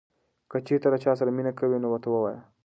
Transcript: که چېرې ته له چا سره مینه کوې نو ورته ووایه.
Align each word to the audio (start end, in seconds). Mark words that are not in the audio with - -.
که 0.49 0.57
چېرې 0.65 0.81
ته 0.83 0.87
له 0.93 0.97
چا 1.03 1.11
سره 1.19 1.29
مینه 1.37 1.51
کوې 1.59 1.77
نو 1.81 1.87
ورته 1.89 2.07
ووایه. 2.11 2.41